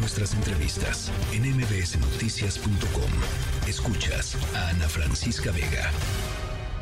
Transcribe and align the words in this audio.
nuestras 0.00 0.34
entrevistas 0.34 1.12
en 1.32 1.42
mbsnoticias.com. 1.42 3.10
Escuchas 3.68 4.36
a 4.56 4.70
Ana 4.70 4.88
Francisca 4.88 5.52
Vega. 5.52 5.90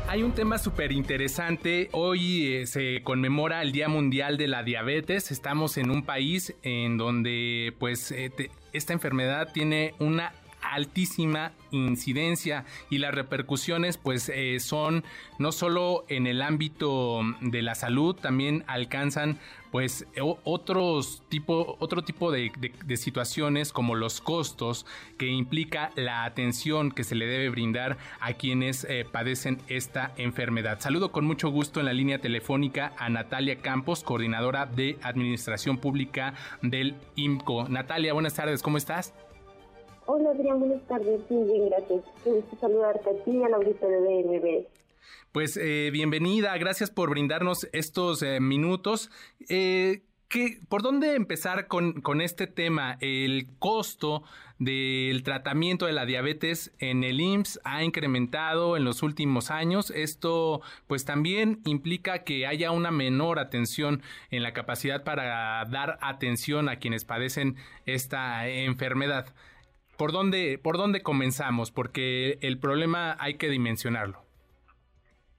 Hay 0.06 0.22
un 0.22 0.32
tema 0.32 0.56
súper 0.56 0.92
interesante. 0.92 1.88
Hoy 1.92 2.54
eh, 2.54 2.66
se 2.66 3.02
conmemora 3.02 3.60
el 3.60 3.72
Día 3.72 3.88
Mundial 3.88 4.38
de 4.38 4.46
la 4.46 4.62
Diabetes. 4.62 5.32
Estamos 5.32 5.76
en 5.78 5.90
un 5.90 6.04
país 6.04 6.54
en 6.62 6.96
donde 6.96 7.74
pues 7.78 8.12
eh, 8.12 8.30
esta 8.72 8.92
enfermedad 8.92 9.52
tiene 9.52 9.94
una 9.98 10.32
altísima 10.72 11.52
incidencia 11.70 12.64
y 12.90 12.98
las 12.98 13.14
repercusiones 13.14 13.96
pues 13.96 14.28
eh, 14.28 14.58
son 14.60 15.04
no 15.38 15.52
solo 15.52 16.04
en 16.08 16.26
el 16.26 16.42
ámbito 16.42 17.20
de 17.40 17.62
la 17.62 17.74
salud, 17.74 18.14
también 18.14 18.64
alcanzan 18.66 19.38
pues 19.70 20.06
otros 20.44 21.22
tipo, 21.28 21.76
otro 21.78 22.02
tipo 22.02 22.32
de, 22.32 22.50
situaciones 22.96 23.72
como 23.72 23.94
los 23.94 24.20
costos 24.20 24.86
que 25.18 25.26
implica 25.26 25.90
la 25.94 26.24
atención 26.24 26.90
que 26.90 27.04
se 27.04 27.14
le 27.14 27.26
debe 27.26 27.50
brindar 27.50 27.98
a 28.20 28.32
quienes 28.32 28.84
eh, 28.84 29.06
padecen 29.10 29.60
esta 29.68 30.12
enfermedad. 30.16 30.80
Saludo 30.80 31.12
con 31.12 31.24
mucho 31.24 31.50
gusto 31.50 31.80
en 31.80 31.86
la 31.86 31.92
línea 31.92 32.18
telefónica 32.20 32.92
a 32.96 33.08
Natalia 33.10 33.60
Campos, 33.60 34.02
coordinadora 34.02 34.66
de 34.66 34.98
Administración 35.02 35.78
Pública 35.78 36.34
del 36.62 36.94
IMCO. 37.16 37.68
Natalia, 37.68 38.12
buenas 38.12 38.34
tardes, 38.34 38.62
¿cómo 38.62 38.78
estás? 38.78 39.12
Hola 40.10 40.30
Adrián, 40.30 40.58
buenas 40.58 40.80
tardes. 40.86 41.20
Muy 41.28 41.52
bien, 41.52 41.68
gracias. 41.68 42.02
Quiero 42.24 42.42
saludarte 42.58 43.10
a 43.10 43.24
ti 43.24 43.30
y 43.30 43.42
al 43.42 43.52
auditorio 43.52 44.00
de 44.00 44.22
DNB. 44.22 44.66
Pues 45.32 45.58
eh, 45.58 45.90
bienvenida, 45.92 46.56
gracias 46.56 46.90
por 46.90 47.10
brindarnos 47.10 47.68
estos 47.74 48.22
eh, 48.22 48.40
minutos. 48.40 49.10
Eh, 49.50 50.00
¿qué, 50.28 50.60
¿Por 50.70 50.80
dónde 50.80 51.14
empezar 51.14 51.66
con, 51.66 52.00
con 52.00 52.22
este 52.22 52.46
tema? 52.46 52.96
El 53.02 53.48
costo 53.58 54.22
del 54.58 55.22
tratamiento 55.24 55.84
de 55.84 55.92
la 55.92 56.06
diabetes 56.06 56.72
en 56.78 57.04
el 57.04 57.20
IMSS 57.20 57.60
ha 57.64 57.84
incrementado 57.84 58.78
en 58.78 58.84
los 58.84 59.02
últimos 59.02 59.50
años. 59.50 59.90
Esto 59.90 60.62
pues 60.86 61.04
también 61.04 61.60
implica 61.66 62.24
que 62.24 62.46
haya 62.46 62.70
una 62.70 62.90
menor 62.90 63.38
atención 63.38 64.00
en 64.30 64.42
la 64.42 64.54
capacidad 64.54 65.04
para 65.04 65.62
dar 65.66 65.98
atención 66.00 66.70
a 66.70 66.76
quienes 66.76 67.04
padecen 67.04 67.56
esta 67.84 68.48
enfermedad. 68.48 69.34
¿Por 69.98 70.12
dónde, 70.12 70.60
¿Por 70.62 70.78
dónde 70.78 71.02
comenzamos? 71.02 71.72
Porque 71.72 72.38
el 72.40 72.60
problema 72.60 73.16
hay 73.18 73.36
que 73.36 73.48
dimensionarlo. 73.48 74.18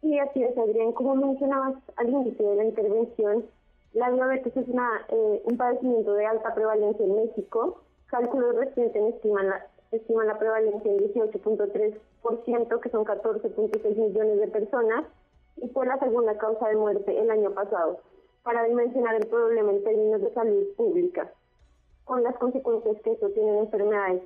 Sí, 0.02 0.20
así 0.20 0.44
es, 0.44 0.58
Adrián. 0.58 0.92
Como 0.92 1.16
mencionabas 1.16 1.76
al 1.96 2.10
inicio 2.10 2.50
de 2.50 2.56
la 2.58 2.66
intervención, 2.66 3.46
la 3.94 4.12
diabetes 4.12 4.58
es 4.58 4.68
una, 4.68 4.90
eh, 5.08 5.42
un 5.46 5.56
padecimiento 5.56 6.12
de 6.12 6.26
alta 6.26 6.54
prevalencia 6.54 7.06
en 7.06 7.16
México. 7.16 7.82
Cálculos 8.08 8.54
recientes 8.58 9.16
estiman 9.16 9.48
la, 9.48 9.66
estiman 9.94 10.28
la 10.28 10.38
prevalencia 10.38 10.92
en 10.92 11.00
18.3%, 11.08 12.80
que 12.82 12.90
son 12.90 13.06
14.6 13.06 13.96
millones 13.96 14.40
de 14.42 14.48
personas, 14.50 15.06
y 15.56 15.70
fue 15.70 15.86
la 15.86 15.98
segunda 16.00 16.38
causa 16.38 16.68
de 16.68 16.76
muerte 16.76 17.18
el 17.18 17.32
año 17.32 17.52
pasado, 17.52 18.02
para 18.44 18.66
dimensionar 18.66 19.16
el 19.16 19.26
problema 19.28 19.72
en 19.72 19.86
términos 19.86 20.22
de 20.22 20.34
salud 20.34 20.68
pública, 20.76 21.32
con 22.04 22.24
las 22.24 22.36
consecuencias 22.36 23.02
que 23.04 23.12
esto 23.12 23.30
tiene 23.30 23.52
en 23.52 23.60
enfermedades 23.60 24.22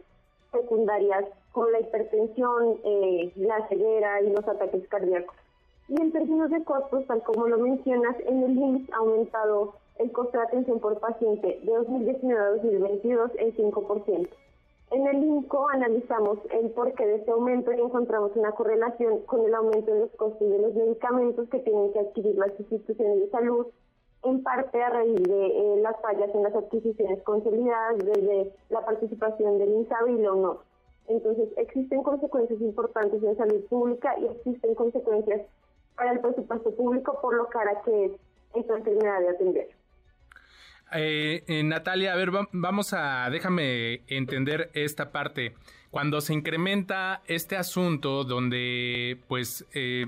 secundarias 0.54 1.26
como 1.52 1.70
la 1.70 1.82
hipertensión, 1.82 2.80
eh, 2.86 3.34
la 3.36 3.68
ceguera 3.68 4.22
y 4.22 4.30
los 4.30 4.48
ataques 4.48 4.88
cardíacos. 4.88 5.36
Y 5.90 6.02
en 6.02 6.14
términos 6.14 6.50
de 6.50 6.64
costos, 6.64 7.06
tal 7.08 7.22
como 7.24 7.48
lo 7.48 7.58
mencionas, 7.58 8.16
en 8.26 8.44
el 8.44 8.58
IMSS 8.58 8.94
ha 8.94 8.98
aumentado 8.98 9.74
el 10.00 10.12
costo 10.12 10.38
de 10.38 10.46
atención 10.46 10.80
por 10.80 11.00
paciente 11.00 11.60
de 11.62 11.72
2019 11.72 12.42
a 12.42 12.50
2022 12.52 13.32
en 13.38 13.56
5%. 13.56 14.30
En 14.92 15.08
el 15.08 15.24
INCO 15.24 15.70
analizamos 15.70 16.38
el 16.52 16.70
porqué 16.70 17.06
de 17.06 17.16
este 17.16 17.32
aumento 17.32 17.72
y 17.74 17.82
encontramos 17.82 18.32
una 18.36 18.52
correlación 18.52 19.22
con 19.22 19.44
el 19.44 19.54
aumento 19.56 19.92
de 19.92 20.02
los 20.02 20.12
costos 20.12 20.48
de 20.48 20.60
los 20.60 20.74
medicamentos 20.76 21.50
que 21.50 21.60
tienen 21.60 21.92
que 21.94 22.00
adquirir 22.00 22.36
las 22.36 22.52
instituciones 22.60 23.20
de 23.20 23.30
salud 23.30 23.68
en 24.24 24.44
parte 24.44 24.82
a 24.82 24.90
raíz 24.90 25.22
de 25.24 25.48
eh, 25.48 25.82
las 25.82 26.00
fallas 26.02 26.30
en 26.34 26.44
las 26.44 26.56
adquisiciones 26.56 27.22
consolidadas 27.24 27.98
desde 28.00 28.52
la 28.70 28.86
participación 28.86 29.58
del 29.58 29.70
INSABI 29.70 30.14
y 30.14 30.22
la 30.22 30.34
UNOR. 30.34 30.64
Entonces, 31.08 31.50
existen 31.58 32.02
consecuencias 32.04 32.62
importantes 32.62 33.22
en 33.22 33.36
salud 33.36 33.66
pública 33.66 34.16
y 34.20 34.26
existen 34.26 34.76
consecuencias 34.76 35.42
para 35.96 36.14
el 36.14 36.20
presupuesto 36.20 36.74
público 36.76 37.20
por 37.22 37.36
lo 37.36 37.48
cara 37.48 37.82
que 37.84 38.06
es 38.06 38.12
esta 38.56 38.78
enfermedad 38.78 39.20
de 39.20 39.30
atender. 39.30 39.68
Eh, 40.96 41.44
eh, 41.48 41.64
Natalia, 41.64 42.14
a 42.14 42.16
ver, 42.16 42.30
vamos 42.52 42.94
a, 42.94 43.30
déjame 43.30 44.04
entender 44.08 44.70
esta 44.74 45.12
parte. 45.12 45.54
Cuando 45.90 46.22
se 46.22 46.34
incrementa 46.34 47.22
este 47.28 47.56
asunto 47.56 48.24
donde, 48.24 49.20
pues, 49.28 49.66
eh, 49.74 50.08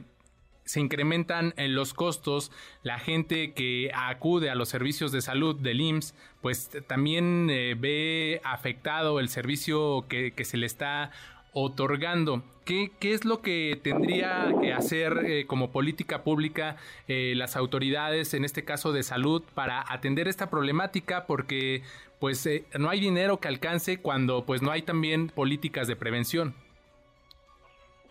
se 0.66 0.80
incrementan 0.80 1.54
en 1.58 1.76
los 1.76 1.94
costos, 1.94 2.52
la 2.82 2.98
gente 2.98 3.54
que 3.54 3.92
acude 3.94 4.50
a 4.50 4.56
los 4.56 4.68
servicios 4.68 5.12
de 5.12 5.22
salud 5.22 5.56
del 5.56 5.80
IMSS, 5.80 6.16
pues 6.42 6.72
también 6.88 7.48
eh, 7.52 7.76
ve 7.78 8.42
afectado 8.44 9.20
el 9.20 9.30
servicio 9.30 10.06
que, 10.10 10.34
se 10.44 10.58
le 10.58 10.66
está 10.66 11.12
otorgando. 11.54 12.44
¿Qué, 12.66 12.92
¿Qué, 13.00 13.14
es 13.14 13.26
lo 13.26 13.42
que 13.42 13.80
tendría 13.82 14.54
que 14.60 14.74
hacer 14.74 15.22
eh, 15.24 15.46
como 15.46 15.72
política 15.72 16.24
pública 16.24 16.78
eh, 17.08 17.34
las 17.36 17.56
autoridades, 17.56 18.34
en 18.34 18.44
este 18.44 18.66
caso 18.66 18.92
de 18.92 19.04
salud, 19.04 19.44
para 19.54 19.86
atender 19.88 20.28
esta 20.28 20.50
problemática? 20.50 21.28
Porque 21.28 21.84
pues 22.20 22.50
no 22.80 22.90
hay 22.90 23.00
dinero 23.00 23.40
que 23.40 23.50
alcance 23.50 24.00
cuando 24.00 24.46
pues 24.46 24.64
no 24.64 24.72
hay 24.72 24.82
también 24.82 25.28
políticas 25.28 25.88
de 25.88 25.96
prevención. 25.96 26.56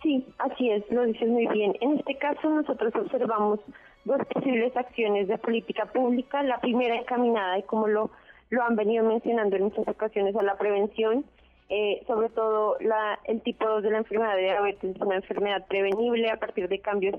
Sí, 0.01 0.25
así 0.37 0.69
es, 0.69 0.83
lo 0.91 1.05
dices 1.05 1.27
muy 1.27 1.47
bien. 1.47 1.75
En 1.81 1.99
este 1.99 2.17
caso 2.17 2.49
nosotros 2.49 2.93
observamos 2.95 3.59
dos 4.03 4.19
posibles 4.27 4.75
acciones 4.77 5.27
de 5.27 5.37
política 5.37 5.85
pública. 5.85 6.43
La 6.43 6.59
primera 6.59 6.95
encaminada, 6.95 7.57
y 7.57 7.63
como 7.63 7.87
lo, 7.87 8.11
lo 8.49 8.63
han 8.63 8.75
venido 8.75 9.03
mencionando 9.03 9.55
en 9.55 9.63
muchas 9.63 9.87
ocasiones, 9.87 10.35
a 10.35 10.43
la 10.43 10.57
prevención. 10.57 11.25
Eh, 11.69 12.03
sobre 12.05 12.29
todo 12.29 12.77
la, 12.79 13.19
el 13.23 13.41
tipo 13.41 13.67
2 13.67 13.81
de 13.81 13.89
la 13.89 13.97
enfermedad 13.97 14.35
de 14.35 14.43
diabetes 14.43 14.95
es 14.95 15.01
una 15.01 15.15
enfermedad 15.15 15.65
prevenible 15.65 16.29
a 16.29 16.37
partir 16.37 16.69
de 16.69 16.77
cambios 16.77 17.15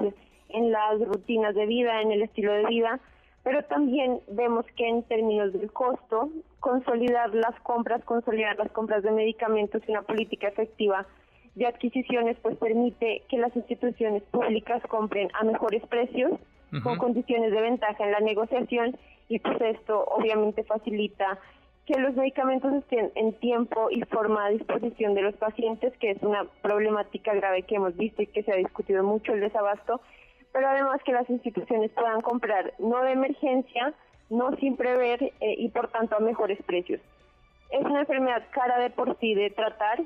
en 0.50 0.70
las 0.70 1.00
rutinas 1.00 1.53
de 1.56 1.66
vida, 1.66 2.00
en 2.00 2.12
el 2.12 2.22
estilo 2.22 2.53
de 2.53 2.66
vida, 2.66 3.00
pero 3.43 3.64
también 3.64 4.20
vemos 4.28 4.64
que 4.76 4.88
en 4.88 5.03
términos 5.03 5.53
del 5.53 5.72
costo, 5.72 6.31
consolidar 6.60 7.34
las 7.34 7.58
compras, 7.60 8.04
consolidar 8.04 8.56
las 8.56 8.70
compras 8.70 9.03
de 9.03 9.10
medicamentos 9.10 9.82
y 9.87 9.91
una 9.91 10.03
política 10.03 10.47
efectiva 10.47 11.06
de 11.56 11.67
adquisiciones 11.67 12.37
pues 12.43 12.56
permite 12.59 13.22
que 13.28 13.39
las 13.39 13.55
instituciones 13.56 14.22
públicas 14.25 14.83
compren 14.89 15.28
a 15.34 15.43
mejores 15.44 15.84
precios 15.87 16.33
con 16.83 16.99
condiciones 16.99 17.53
de 17.53 17.61
ventaja 17.61 18.05
en 18.05 18.12
la 18.12 18.21
negociación 18.21 18.97
y 19.28 19.39
pues 19.39 19.59
esto 19.61 20.05
obviamente 20.05 20.62
facilita 20.65 21.39
que 21.87 21.99
los 21.99 22.15
medicamentos 22.15 22.75
estén 22.75 23.11
en 23.15 23.33
tiempo 23.34 23.89
y 23.91 24.03
forma 24.03 24.44
a 24.44 24.50
disposición 24.50 25.15
de 25.15 25.22
los 25.22 25.34
pacientes, 25.37 25.97
que 25.99 26.11
es 26.11 26.22
una 26.22 26.44
problemática 26.61 27.33
grave 27.34 27.62
que 27.62 27.77
hemos 27.77 27.97
visto 27.97 28.23
y 28.23 28.27
que 28.27 28.43
se 28.43 28.53
ha 28.53 28.56
discutido 28.56 29.03
mucho 29.05 29.33
el 29.33 29.41
desabasto, 29.41 30.00
pero 30.53 30.69
además 30.69 31.00
que 31.05 31.12
las 31.12 31.31
instituciones 31.31 31.91
puedan 31.93 32.21
comprar 32.21 32.75
no 32.78 33.03
de 33.03 33.12
emergencia, 33.12 33.94
no 34.28 34.55
sin 34.56 34.77
prever 34.77 35.23
eh, 35.23 35.55
y 35.56 35.69
por 35.71 35.88
tanto 35.88 36.17
a 36.17 36.21
mejores 36.21 36.61
precios. 36.65 37.00
Es 37.71 37.84
una 37.84 38.00
enfermedad 38.00 38.43
cara 38.50 38.78
de 38.78 38.91
por 38.91 39.17
sí 39.21 39.34
de 39.34 39.50
tratar, 39.50 40.03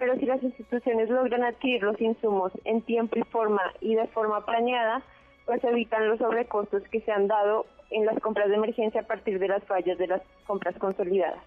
pero 0.00 0.16
si 0.16 0.24
las 0.24 0.42
instituciones 0.42 1.10
logran 1.10 1.44
adquirir 1.44 1.82
los 1.82 2.00
insumos 2.00 2.50
en 2.64 2.80
tiempo 2.82 3.18
y 3.18 3.22
forma 3.24 3.60
y 3.82 3.94
de 3.94 4.08
forma 4.08 4.44
planeada, 4.46 5.02
pues 5.44 5.62
evitan 5.62 6.08
los 6.08 6.18
sobrecostos 6.18 6.82
que 6.90 7.02
se 7.02 7.12
han 7.12 7.28
dado 7.28 7.66
en 7.90 8.06
las 8.06 8.18
compras 8.20 8.48
de 8.48 8.54
emergencia 8.54 9.02
a 9.02 9.06
partir 9.06 9.38
de 9.38 9.48
las 9.48 9.62
fallas 9.64 9.98
de 9.98 10.06
las 10.06 10.22
compras 10.46 10.74
consolidadas. 10.78 11.42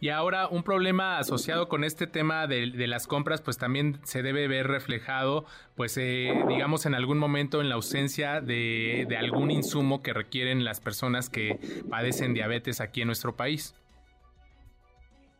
Y 0.00 0.08
ahora 0.08 0.48
un 0.48 0.64
problema 0.64 1.18
asociado 1.18 1.68
con 1.68 1.84
este 1.84 2.08
tema 2.08 2.48
de, 2.48 2.66
las 2.88 3.06
compras, 3.06 3.40
pues 3.40 3.56
también 3.56 4.00
se 4.02 4.22
debe 4.22 4.48
ver 4.48 4.66
reflejado, 4.66 5.44
pues 5.76 5.96
eh, 5.96 6.32
digamos 6.48 6.86
en 6.86 6.94
algún 6.94 7.18
momento 7.18 7.60
en 7.60 7.68
la 7.68 7.76
ausencia 7.76 8.40
de, 8.40 9.06
de 9.08 9.16
algún 9.16 9.52
insumo 9.52 10.02
que 10.02 10.12
requieren 10.12 10.64
las 10.64 10.80
personas 10.80 11.30
que 11.30 11.58
padecen 11.88 12.34
diabetes 12.34 12.80
aquí 12.80 13.02
en 13.02 13.06
nuestro 13.06 13.36
país. 13.36 13.76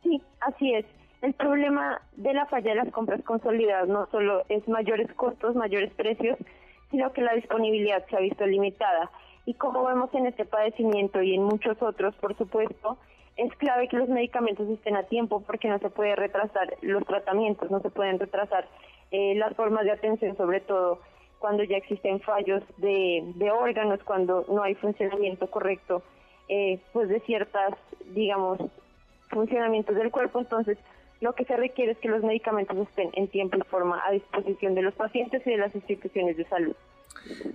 Sí, 0.05 0.23
así 0.41 0.75
es. 0.75 0.87
El 1.23 1.33
problema 1.35 2.01
de 2.17 2.35
la 2.35 2.47
falla 2.47 2.71
de 2.71 2.77
las 2.77 2.93
compras 2.93 3.23
consolidadas 3.23 3.89
no 3.89 4.07
solo 4.11 4.45
es 4.49 4.67
mayores 4.69 5.13
costos, 5.15 5.55
mayores 5.55 5.93
precios, 5.95 6.39
sino 6.91 7.13
que 7.13 7.23
la 7.23 7.35
disponibilidad 7.35 8.05
se 8.09 8.17
ha 8.17 8.21
visto 8.21 8.47
limitada. 8.47 9.11
Y 9.45 9.55
como 9.55 9.85
vemos 9.85 10.13
en 10.15 10.27
este 10.27 10.45
padecimiento 10.45 11.23
y 11.23 11.35
en 11.35 11.43
muchos 11.43 11.81
otros, 11.81 12.15
por 12.17 12.37
supuesto, 12.37 12.99
es 13.37 13.55
clave 13.57 13.89
que 13.89 13.97
los 13.97 14.09
medicamentos 14.09 14.69
estén 14.69 14.97
a 14.97 15.05
tiempo 15.05 15.43
porque 15.43 15.69
no 15.69 15.79
se 15.79 15.91
puede 15.91 16.17
retrasar 16.17 16.75
los 16.81 17.05
tratamientos, 17.05 17.71
no 17.71 17.81
se 17.81 17.91
pueden 17.91 18.19
retrasar 18.19 18.67
eh, 19.11 19.35
las 19.37 19.55
formas 19.55 19.85
de 19.85 19.93
atención, 19.93 20.37
sobre 20.37 20.61
todo 20.61 21.01
cuando 21.39 21.63
ya 21.63 21.77
existen 21.77 22.21
fallos 22.21 22.63
de, 22.79 23.51
órganos, 23.53 24.03
cuando 24.05 24.45
no 24.49 24.63
hay 24.63 24.75
funcionamiento 24.75 25.49
correcto, 25.51 26.03
eh, 26.49 26.81
pues 26.93 27.09
de 27.09 27.21
ciertas, 27.21 27.75
digamos, 28.15 28.59
funcionamientos 29.29 29.97
del 29.97 30.11
cuerpo, 30.11 30.39
entonces 30.41 30.79
lo 31.21 31.35
que 31.35 31.45
se 31.45 31.57
requiere 31.57 31.93
es 31.93 31.99
que 31.99 32.09
los 32.09 32.23
medicamentos 32.23 32.77
estén 32.77 33.11
en 33.15 33.29
tiempo 33.29 33.57
y 33.57 33.63
forma 33.69 34.03
a 34.07 34.13
disposición 34.13 34.75
de 34.75 34.83
los 34.83 34.95
pacientes 34.95 35.47
y 35.47 35.51
de 35.51 35.57
las 35.57 35.75
instituciones 35.75 36.37
de 36.37 36.45
salud. 36.45 36.77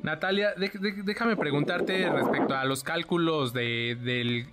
Natalia, 0.01 0.53
déjame 0.57 1.37
preguntarte 1.37 2.09
respecto 2.09 2.55
a 2.55 2.65
los 2.65 2.83
cálculos 2.83 3.53
de, 3.53 3.95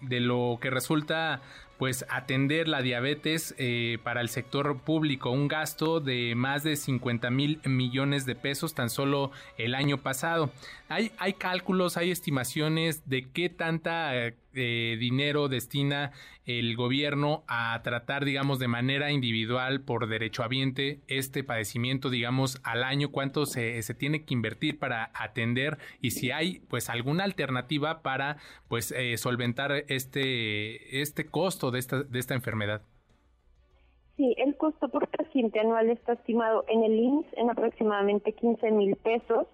de, 0.00 0.20
lo 0.20 0.58
que 0.60 0.70
resulta 0.70 1.40
pues 1.78 2.04
atender 2.08 2.69
la 2.69 2.82
diabetes 2.82 3.54
eh, 3.56 3.98
para 4.02 4.20
el 4.20 4.28
sector 4.28 4.80
público, 4.80 5.30
un 5.30 5.48
gasto 5.48 6.00
de 6.00 6.34
más 6.34 6.64
de 6.64 6.76
50 6.76 7.30
mil 7.30 7.60
millones 7.64 8.26
de 8.26 8.34
pesos 8.34 8.75
tan 8.75 8.90
solo 8.90 9.30
el 9.56 9.75
año 9.75 9.98
pasado. 9.98 10.50
Hay, 10.88 11.12
hay 11.19 11.34
cálculos, 11.34 11.96
hay 11.96 12.10
estimaciones 12.10 13.08
de 13.08 13.28
qué 13.30 13.48
tanta 13.48 14.12
eh, 14.54 14.96
dinero 14.98 15.48
destina 15.48 16.12
el 16.46 16.75
gobierno 16.76 17.44
a 17.46 17.78
tratar, 17.84 18.25
digamos, 18.25 18.58
de 18.58 18.69
manera 18.69 19.12
individual 19.12 19.82
por 19.82 20.08
derechohabiente 20.08 21.00
este 21.06 21.44
padecimiento, 21.44 22.08
digamos, 22.08 22.58
al 22.64 22.84
año, 22.84 23.10
cuánto 23.10 23.44
se, 23.44 23.82
se 23.82 23.92
tiene 23.92 24.25
que 24.25 24.32
invertir 24.32 24.78
para 24.78 25.10
atender 25.14 25.76
y 26.00 26.12
si 26.12 26.30
hay 26.30 26.60
pues 26.69 26.88
alguna 26.88 27.25
alternativa 27.25 28.00
para 28.00 28.38
pues 28.69 28.92
eh, 28.92 29.19
solventar 29.19 29.84
este, 29.88 31.02
este 31.02 31.26
costo 31.26 31.68
de 31.70 31.79
esta, 31.79 32.03
de 32.03 32.19
esta 32.19 32.35
enfermedad? 32.35 32.82
Sí, 34.17 34.35
el 34.37 34.56
costo 34.56 34.88
por 34.88 35.06
paciente 35.09 35.61
anual 35.61 35.91
está 35.91 36.15
estimado 36.15 36.65
en 36.67 36.82
el 36.82 36.93
INS 36.99 37.26
en 37.35 37.50
aproximadamente 37.50 38.32
15 38.32 38.70
mil 38.73 38.97
pesos, 38.97 39.47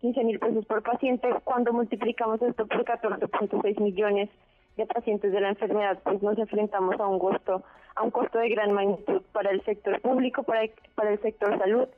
15 0.00 0.22
mil 0.22 0.38
pesos 0.38 0.64
por 0.66 0.84
paciente. 0.84 1.28
Cuando 1.42 1.72
multiplicamos 1.72 2.40
esto 2.40 2.66
por 2.66 2.84
14.6 2.84 3.80
millones 3.80 4.30
de 4.76 4.86
pacientes 4.86 5.32
de 5.32 5.40
la 5.40 5.48
enfermedad, 5.48 5.98
pues 6.04 6.22
nos 6.22 6.38
enfrentamos 6.38 6.98
a 7.00 7.08
un 7.08 7.18
costo, 7.18 7.64
a 7.96 8.02
un 8.02 8.12
costo 8.12 8.38
de 8.38 8.50
gran 8.50 8.72
magnitud 8.72 9.22
para 9.32 9.50
el 9.50 9.64
sector 9.64 10.00
público, 10.00 10.44
para 10.44 10.62
el, 10.62 10.70
para 10.94 11.12
el 11.12 11.20
sector 11.20 11.58
salud. 11.58 11.88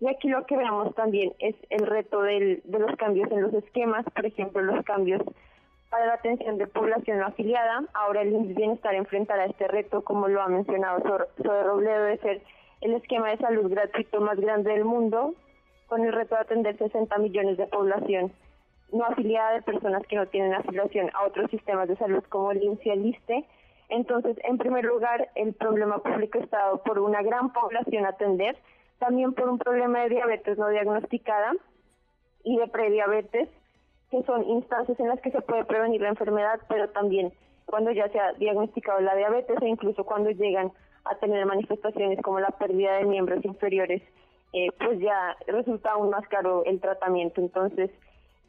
Y 0.00 0.08
aquí 0.08 0.28
lo 0.28 0.44
que 0.44 0.56
vemos 0.56 0.94
también 0.94 1.32
es 1.38 1.54
el 1.70 1.86
reto 1.86 2.20
del, 2.22 2.60
de 2.64 2.78
los 2.80 2.96
cambios 2.96 3.30
en 3.30 3.42
los 3.42 3.54
esquemas, 3.54 4.04
por 4.14 4.26
ejemplo, 4.26 4.60
los 4.60 4.84
cambios 4.84 5.22
para 5.92 6.06
la 6.06 6.14
atención 6.14 6.56
de 6.56 6.66
población 6.66 7.18
no 7.18 7.26
afiliada. 7.26 7.84
Ahora 7.92 8.22
el 8.22 8.54
Bienestar 8.54 8.94
enfrentará 8.94 9.44
este 9.44 9.68
reto, 9.68 10.02
como 10.02 10.26
lo 10.26 10.40
ha 10.40 10.48
mencionado 10.48 11.02
Zoe 11.42 11.62
Robledo, 11.64 12.04
de 12.04 12.16
ser 12.16 12.42
el 12.80 12.94
esquema 12.94 13.28
de 13.28 13.36
salud 13.36 13.70
gratuito 13.70 14.18
más 14.22 14.40
grande 14.40 14.72
del 14.72 14.86
mundo, 14.86 15.34
con 15.88 16.02
el 16.02 16.14
reto 16.14 16.34
de 16.34 16.40
atender 16.40 16.78
60 16.78 17.18
millones 17.18 17.58
de 17.58 17.66
población 17.66 18.32
no 18.90 19.04
afiliada 19.04 19.52
de 19.52 19.62
personas 19.62 20.02
que 20.06 20.16
no 20.16 20.24
tienen 20.26 20.54
afiliación 20.54 21.10
a 21.12 21.26
otros 21.26 21.50
sistemas 21.50 21.88
de 21.88 21.96
salud 21.96 22.24
como 22.30 22.52
el 22.52 22.62
ISTE. 22.62 23.44
Entonces, 23.90 24.38
en 24.44 24.56
primer 24.56 24.86
lugar, 24.86 25.28
el 25.34 25.52
problema 25.52 25.98
público 25.98 26.38
está 26.38 26.56
dado 26.56 26.82
por 26.82 27.00
una 27.00 27.20
gran 27.22 27.52
población 27.52 28.06
a 28.06 28.10
atender, 28.10 28.56
también 28.98 29.34
por 29.34 29.46
un 29.50 29.58
problema 29.58 30.00
de 30.00 30.08
diabetes 30.08 30.56
no 30.56 30.68
diagnosticada 30.70 31.52
y 32.44 32.56
de 32.56 32.68
prediabetes, 32.68 33.50
que 34.12 34.22
son 34.24 34.44
instancias 34.46 35.00
en 35.00 35.08
las 35.08 35.20
que 35.22 35.30
se 35.30 35.40
puede 35.40 35.64
prevenir 35.64 36.02
la 36.02 36.10
enfermedad, 36.10 36.60
pero 36.68 36.90
también 36.90 37.32
cuando 37.64 37.90
ya 37.92 38.10
se 38.10 38.20
ha 38.20 38.34
diagnosticado 38.34 39.00
la 39.00 39.16
diabetes 39.16 39.56
e 39.62 39.68
incluso 39.68 40.04
cuando 40.04 40.30
llegan 40.30 40.70
a 41.06 41.14
tener 41.14 41.46
manifestaciones 41.46 42.20
como 42.20 42.38
la 42.38 42.50
pérdida 42.50 42.98
de 42.98 43.06
miembros 43.06 43.42
inferiores, 43.42 44.02
eh, 44.52 44.68
pues 44.78 45.00
ya 45.00 45.34
resulta 45.46 45.92
aún 45.92 46.10
más 46.10 46.28
caro 46.28 46.62
el 46.66 46.78
tratamiento. 46.78 47.40
Entonces, 47.40 47.90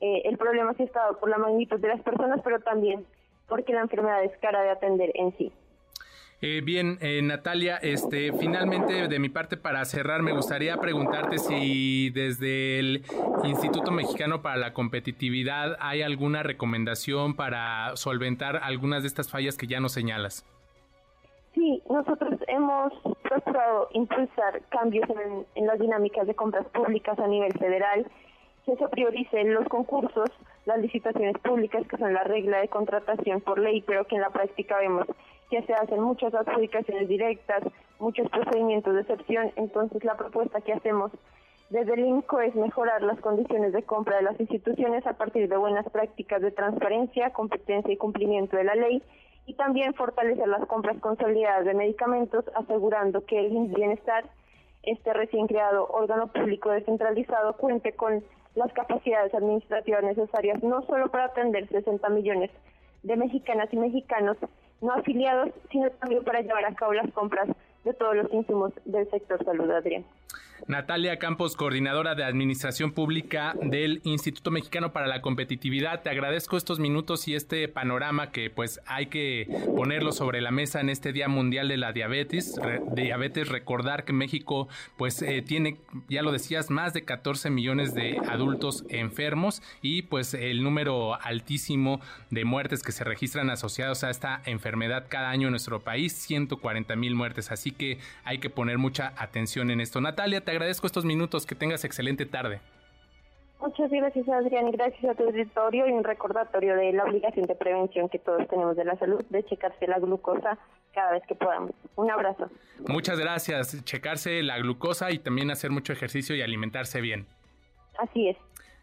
eh, 0.01 0.23
el 0.25 0.37
problema 0.37 0.73
sí 0.73 0.83
estado 0.83 1.17
por 1.17 1.29
la 1.29 1.37
magnitud 1.37 1.79
de 1.79 1.87
las 1.87 2.01
personas, 2.01 2.41
pero 2.43 2.59
también 2.59 3.05
porque 3.47 3.71
la 3.71 3.81
enfermedad 3.81 4.21
es 4.21 4.37
cara 4.39 4.63
de 4.63 4.69
atender 4.69 5.11
en 5.13 5.31
sí. 5.37 5.53
Eh, 6.45 6.59
bien, 6.59 6.97
eh, 6.99 7.21
Natalia, 7.21 7.77
este, 7.77 8.33
finalmente 8.33 9.07
de 9.07 9.17
mi 9.17 9.29
parte 9.29 9.55
para 9.55 9.85
cerrar 9.85 10.23
me 10.23 10.33
gustaría 10.33 10.75
preguntarte 10.75 11.37
si 11.37 12.09
desde 12.09 12.79
el 12.79 13.05
Instituto 13.45 13.91
Mexicano 13.91 14.41
para 14.41 14.57
la 14.57 14.73
Competitividad 14.73 15.77
hay 15.79 16.01
alguna 16.01 16.43
recomendación 16.43 17.37
para 17.37 17.95
solventar 17.95 18.59
algunas 18.61 19.03
de 19.03 19.07
estas 19.07 19.31
fallas 19.31 19.57
que 19.57 19.67
ya 19.67 19.79
nos 19.79 19.93
señalas. 19.93 20.45
Sí, 21.53 21.81
nosotros 21.89 22.37
hemos 22.49 22.91
procurado 23.21 23.87
impulsar 23.93 24.61
cambios 24.67 25.09
en, 25.11 25.45
en 25.55 25.65
las 25.65 25.79
dinámicas 25.79 26.27
de 26.27 26.35
compras 26.35 26.65
públicas 26.73 27.17
a 27.19 27.27
nivel 27.27 27.53
federal, 27.53 28.05
que 28.65 28.75
se 28.75 28.87
prioricen 28.89 29.53
los 29.53 29.65
concursos, 29.69 30.29
las 30.65 30.79
licitaciones 30.79 31.37
públicas, 31.37 31.87
que 31.87 31.95
son 31.95 32.13
la 32.13 32.25
regla 32.25 32.59
de 32.59 32.67
contratación 32.67 33.39
por 33.39 33.59
ley, 33.59 33.81
pero 33.87 34.05
que 34.07 34.15
en 34.15 34.21
la 34.21 34.31
práctica 34.31 34.77
vemos 34.79 35.07
que 35.53 35.61
se 35.67 35.73
hacen 35.75 36.01
muchas 36.01 36.33
adjudicaciones 36.33 37.07
directas, 37.07 37.61
muchos 37.99 38.27
procedimientos 38.31 38.95
de 38.95 39.01
excepción, 39.01 39.51
entonces 39.55 40.03
la 40.03 40.17
propuesta 40.17 40.61
que 40.61 40.73
hacemos 40.73 41.11
desde 41.69 41.93
el 41.93 41.99
INCO 42.07 42.41
es 42.41 42.55
mejorar 42.55 43.03
las 43.03 43.19
condiciones 43.19 43.71
de 43.71 43.83
compra 43.83 44.15
de 44.15 44.23
las 44.23 44.39
instituciones 44.39 45.05
a 45.05 45.13
partir 45.13 45.47
de 45.47 45.55
buenas 45.55 45.87
prácticas 45.91 46.41
de 46.41 46.49
transparencia, 46.49 47.29
competencia 47.33 47.93
y 47.93 47.97
cumplimiento 47.97 48.57
de 48.57 48.63
la 48.63 48.73
ley 48.73 49.03
y 49.45 49.53
también 49.53 49.93
fortalecer 49.93 50.47
las 50.47 50.65
compras 50.65 50.97
consolidadas 50.99 51.65
de 51.65 51.75
medicamentos, 51.75 52.45
asegurando 52.55 53.23
que 53.23 53.39
el 53.39 53.67
bienestar, 53.67 54.25
este 54.81 55.13
recién 55.13 55.45
creado 55.45 55.87
órgano 55.87 56.31
público 56.31 56.71
descentralizado, 56.71 57.57
cuente 57.57 57.93
con 57.93 58.23
las 58.55 58.73
capacidades 58.73 59.35
administrativas 59.35 60.03
necesarias 60.03 60.63
no 60.63 60.81
solo 60.87 61.11
para 61.11 61.25
atender 61.25 61.67
60 61.67 62.09
millones 62.09 62.49
de 63.03 63.17
mexicanas 63.17 63.71
y 63.71 63.77
mexicanos, 63.77 64.37
no 64.83 64.93
afiliados, 64.93 65.49
sino 65.71 65.89
también 65.91 66.23
para 66.23 66.41
llevar 66.41 66.65
a 66.65 66.75
cabo 66.75 66.93
las 66.93 67.11
compras 67.11 67.47
de 67.83 67.93
todos 67.93 68.15
los 68.15 68.33
insumos 68.33 68.71
del 68.85 69.09
sector 69.09 69.43
salud, 69.43 69.69
Adrián. 69.71 70.05
Natalia 70.67 71.19
Campos, 71.19 71.57
coordinadora 71.57 72.15
de 72.15 72.23
Administración 72.23 72.93
Pública 72.93 73.53
del 73.61 73.99
Instituto 74.05 74.49
Mexicano 74.49 74.93
para 74.93 75.07
la 75.07 75.21
Competitividad. 75.21 76.03
Te 76.03 76.09
agradezco 76.09 76.55
estos 76.55 76.79
minutos 76.79 77.27
y 77.27 77.35
este 77.35 77.67
panorama 77.67 78.31
que 78.31 78.49
pues 78.49 78.79
hay 78.85 79.07
que 79.07 79.47
ponerlo 79.75 80.13
sobre 80.13 80.39
la 80.39 80.51
mesa 80.51 80.79
en 80.79 80.89
este 80.89 81.11
Día 81.11 81.27
Mundial 81.27 81.67
de 81.67 81.75
la 81.75 81.91
Diabetes. 81.91 82.55
diabetes, 82.93 83.49
recordar 83.49 84.05
que 84.05 84.13
México 84.13 84.69
pues 84.95 85.21
eh, 85.21 85.41
tiene, 85.41 85.79
ya 86.07 86.21
lo 86.21 86.31
decías, 86.31 86.69
más 86.69 86.93
de 86.93 87.03
14 87.03 87.49
millones 87.49 87.93
de 87.93 88.17
adultos 88.29 88.85
enfermos 88.87 89.61
y 89.81 90.03
pues 90.03 90.33
el 90.33 90.63
número 90.63 91.21
altísimo 91.21 91.99
de 92.29 92.45
muertes 92.45 92.83
que 92.83 92.93
se 92.93 93.03
registran 93.03 93.49
asociados 93.49 94.05
a 94.05 94.09
esta 94.09 94.41
enfermedad 94.45 95.07
cada 95.09 95.29
año 95.29 95.47
en 95.47 95.51
nuestro 95.51 95.81
país, 95.81 96.13
140 96.13 96.95
mil 96.95 97.15
muertes. 97.15 97.51
Así 97.51 97.71
que 97.71 97.99
hay 98.23 98.37
que 98.37 98.49
poner 98.49 98.77
mucha 98.77 99.13
atención 99.17 99.69
en 99.69 99.81
esto. 99.81 99.99
Natalia, 99.99 100.41
te 100.41 100.52
agradezco 100.53 100.87
estos 100.87 101.05
minutos, 101.05 101.45
que 101.45 101.55
tengas 101.55 101.83
excelente 101.83 102.25
tarde. 102.25 102.61
Muchas 103.59 103.89
gracias, 103.89 104.27
Adrián. 104.27 104.71
Gracias 104.71 105.03
a 105.05 105.15
tu 105.15 105.23
auditorio 105.23 105.87
y 105.87 105.91
un 105.91 106.03
recordatorio 106.03 106.75
de 106.75 106.91
la 106.91 107.05
obligación 107.05 107.45
de 107.45 107.55
prevención 107.55 108.09
que 108.09 108.19
todos 108.19 108.45
tenemos 108.49 108.75
de 108.75 108.83
la 108.83 108.97
salud, 108.97 109.23
de 109.29 109.43
checarse 109.45 109.87
la 109.87 109.99
glucosa 109.99 110.57
cada 110.93 111.13
vez 111.13 111.23
que 111.27 111.35
podamos. 111.35 111.71
Un 111.95 112.11
abrazo. 112.11 112.49
Muchas 112.87 113.17
gracias. 113.17 113.81
Checarse 113.85 114.43
la 114.43 114.57
glucosa 114.57 115.11
y 115.11 115.19
también 115.19 115.49
hacer 115.49 115.71
mucho 115.71 115.93
ejercicio 115.93 116.35
y 116.35 116.41
alimentarse 116.41 116.99
bien. 116.99 117.25
Así 117.97 118.27
es. 118.27 118.37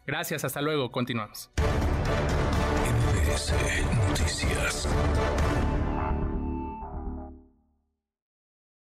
Gracias. 0.07 0.43
Hasta 0.45 0.61
luego. 0.61 0.91
Continuamos. 0.91 1.51
Noticias. 4.09 4.87